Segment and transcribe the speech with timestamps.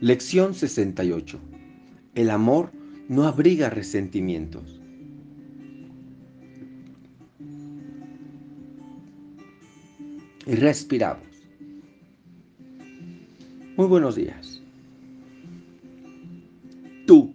[0.00, 1.38] Lección 68.
[2.16, 2.72] El amor
[3.08, 4.80] no abriga resentimientos.
[10.46, 11.26] Y respiramos.
[13.76, 14.60] Muy buenos días.
[17.06, 17.34] Tú,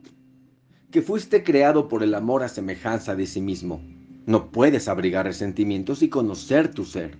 [0.92, 3.82] que fuiste creado por el amor a semejanza de sí mismo,
[4.26, 7.18] no puedes abrigar resentimientos y conocer tu ser.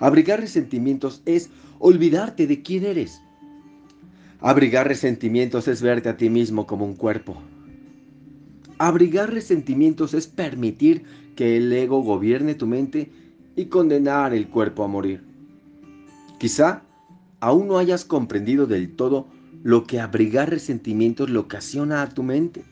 [0.00, 3.20] Abrigar resentimientos es olvidarte de quién eres.
[4.44, 7.40] Abrigar resentimientos es verte a ti mismo como un cuerpo.
[8.76, 11.04] Abrigar resentimientos es permitir
[11.36, 13.08] que el ego gobierne tu mente
[13.54, 15.22] y condenar el cuerpo a morir.
[16.40, 16.82] Quizá
[17.38, 19.28] aún no hayas comprendido del todo
[19.62, 22.64] lo que abrigar resentimientos le ocasiona a tu mente.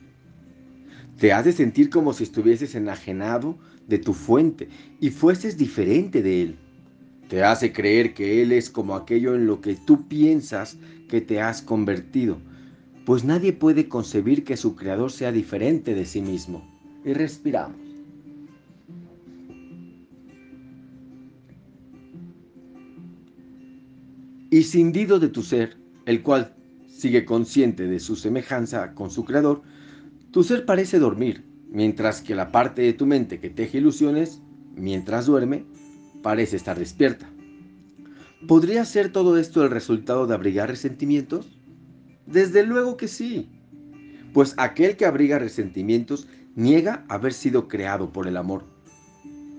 [1.20, 4.68] Te hace sentir como si estuvieses enajenado de tu fuente
[4.98, 6.58] y fueses diferente de él.
[7.30, 10.76] Te hace creer que Él es como aquello en lo que tú piensas
[11.10, 12.38] que te has convertido,
[13.04, 16.64] pues nadie puede concebir que su creador sea diferente de sí mismo.
[17.04, 17.76] Y respiramos.
[24.50, 25.76] Y cindido de tu ser,
[26.06, 26.54] el cual
[26.88, 29.62] sigue consciente de su semejanza con su creador,
[30.30, 34.42] tu ser parece dormir, mientras que la parte de tu mente que teje ilusiones,
[34.76, 35.64] mientras duerme,
[36.22, 37.28] parece estar despierta.
[38.46, 41.58] ¿Podría ser todo esto el resultado de abrigar resentimientos?
[42.26, 43.50] Desde luego que sí,
[44.32, 48.64] pues aquel que abriga resentimientos niega haber sido creado por el amor.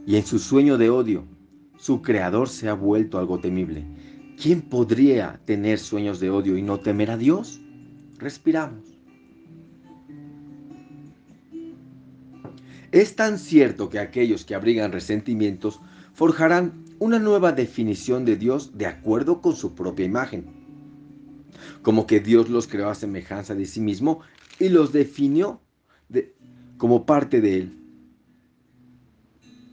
[0.07, 1.25] Y en su sueño de odio,
[1.77, 3.85] su creador se ha vuelto algo temible.
[4.41, 7.61] ¿Quién podría tener sueños de odio y no temer a Dios?
[8.17, 8.97] Respiramos.
[12.91, 15.79] Es tan cierto que aquellos que abrigan resentimientos
[16.13, 20.45] forjarán una nueva definición de Dios de acuerdo con su propia imagen.
[21.81, 24.19] Como que Dios los creó a semejanza de sí mismo
[24.59, 25.59] y los definió
[26.77, 27.77] como parte de Él.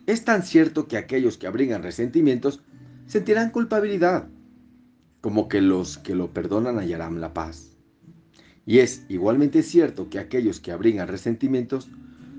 [0.07, 2.63] Es tan cierto que aquellos que abrigan resentimientos
[3.05, 4.27] sentirán culpabilidad,
[5.21, 7.77] como que los que lo perdonan hallarán la paz.
[8.65, 11.91] Y es igualmente cierto que aquellos que abrigan resentimientos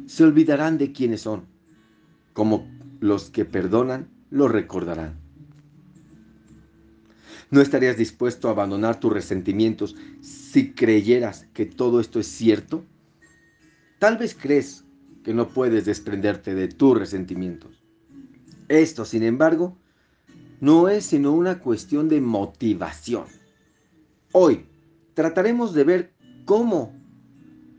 [0.07, 1.45] se olvidarán de quiénes son,
[2.33, 2.67] como
[3.01, 5.19] los que perdonan lo recordarán.
[7.51, 12.85] ¿No estarías dispuesto a abandonar tus resentimientos si creyeras que todo esto es cierto?
[13.97, 14.85] Tal vez crees
[15.23, 17.83] que no puedes desprenderte de tus resentimientos.
[18.67, 19.77] Esto, sin embargo,
[20.61, 23.25] no es sino una cuestión de motivación.
[24.31, 24.65] Hoy
[25.15, 26.13] trataremos de ver
[26.45, 26.93] cómo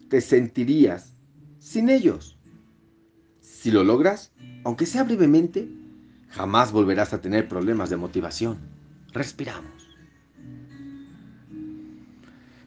[0.08, 1.14] te sentirías
[1.58, 2.38] sin ellos.
[3.40, 4.32] Si lo logras,
[4.64, 5.68] aunque sea brevemente,
[6.30, 8.58] jamás volverás a tener problemas de motivación.
[9.12, 9.90] Respiramos.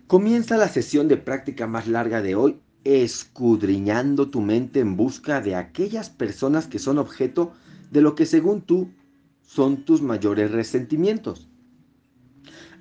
[0.08, 5.56] Comienza la sesión de práctica más larga de hoy escudriñando tu mente en busca de
[5.56, 7.54] aquellas personas que son objeto
[7.92, 8.92] de lo que según tú
[9.42, 11.48] son tus mayores resentimientos.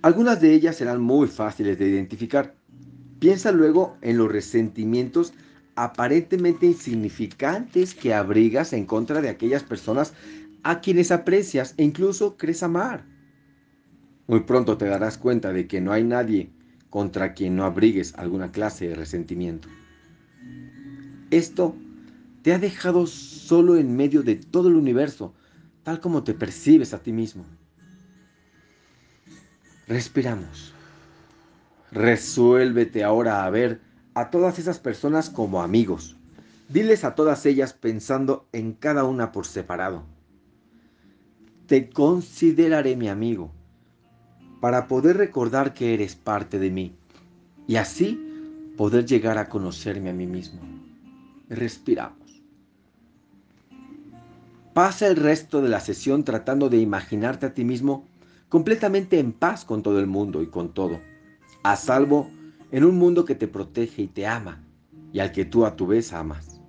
[0.02, 2.56] Algunas de ellas serán muy fáciles de identificar.
[3.20, 5.32] Piensa luego en los resentimientos
[5.76, 10.12] aparentemente insignificantes que abrigas en contra de aquellas personas
[10.62, 13.04] a quienes aprecias e incluso crees amar.
[14.26, 16.52] Muy pronto te darás cuenta de que no hay nadie
[16.90, 19.68] contra quien no abrigues alguna clase de resentimiento.
[21.30, 21.74] Esto
[22.42, 25.34] te ha dejado solo en medio de todo el universo,
[25.82, 27.44] tal como te percibes a ti mismo.
[29.88, 30.74] Respiramos.
[31.90, 33.80] Resuélvete ahora a ver
[34.14, 36.16] a todas esas personas como amigos.
[36.68, 40.06] Diles a todas ellas pensando en cada una por separado
[41.72, 43.50] te consideraré mi amigo,
[44.60, 46.94] para poder recordar que eres parte de mí
[47.66, 48.20] y así
[48.76, 50.60] poder llegar a conocerme a mí mismo.
[51.48, 52.42] Respiramos.
[54.74, 58.04] Pasa el resto de la sesión tratando de imaginarte a ti mismo
[58.50, 61.00] completamente en paz con todo el mundo y con todo,
[61.62, 62.28] a salvo
[62.70, 64.62] en un mundo que te protege y te ama
[65.10, 66.60] y al que tú a tu vez amas.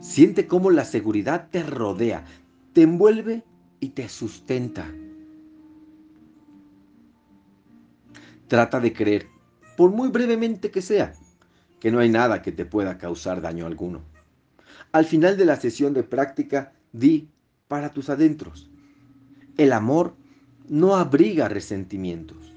[0.00, 2.24] Siente cómo la seguridad te rodea,
[2.72, 3.44] te envuelve
[3.82, 4.86] y te sustenta.
[8.46, 9.26] Trata de creer,
[9.76, 11.14] por muy brevemente que sea,
[11.80, 14.02] que no hay nada que te pueda causar daño alguno.
[14.92, 17.28] Al final de la sesión de práctica, di
[17.66, 18.70] para tus adentros.
[19.58, 20.14] El amor
[20.68, 22.54] no abriga resentimientos.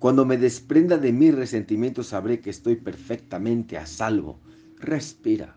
[0.00, 4.40] Cuando me desprenda de mis resentimientos sabré que estoy perfectamente a salvo.
[4.80, 5.56] Respira.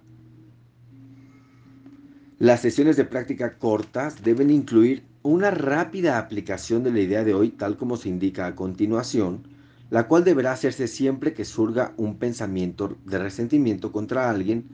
[2.41, 7.49] Las sesiones de práctica cortas deben incluir una rápida aplicación de la idea de hoy
[7.49, 9.43] tal como se indica a continuación,
[9.91, 14.65] la cual deberá hacerse siempre que surga un pensamiento de resentimiento contra alguien,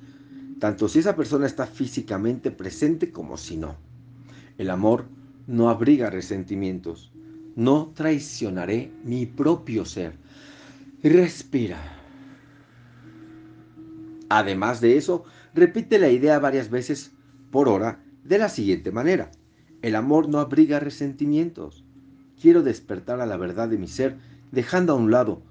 [0.60, 3.76] tanto si esa persona está físicamente presente como si no.
[4.58, 5.04] El amor
[5.46, 7.12] no abriga resentimientos.
[7.58, 10.14] No traicionaré mi propio ser.
[11.04, 11.82] Respira.
[14.30, 17.12] Además de eso, repite la idea varias veces
[17.52, 19.32] por hora de la siguiente manera.
[19.82, 21.84] El amor no abriga resentimientos.
[22.42, 24.18] Quiero despertar a la verdad de mi ser,
[24.52, 25.42] dejando a un lado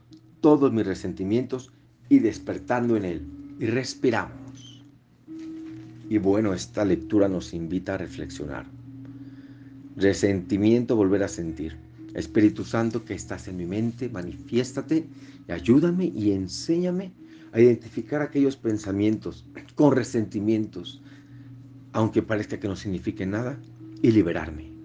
[0.41, 1.73] todos mis resentimientos
[2.09, 3.27] y despertando en él.
[3.59, 4.85] Y respiramos.
[6.09, 8.67] Y bueno, esta lectura nos invita a reflexionar.
[9.97, 11.77] Resentimiento volver a sentir.
[12.15, 15.07] Espíritu Santo que estás en mi mente, manifiéstate
[15.49, 17.13] y ayúdame y enséñame
[17.53, 19.45] a identificar aquellos pensamientos
[19.75, 21.03] con resentimientos,
[21.97, 23.59] aunque parezca que no signifique nada,
[24.03, 24.76] y liberarme.